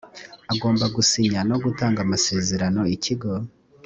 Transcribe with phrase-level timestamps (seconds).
[0.53, 3.31] agomba gusinya no gutanga amasezerano ikigo